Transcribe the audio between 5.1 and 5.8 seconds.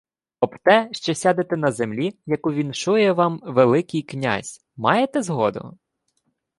згоду?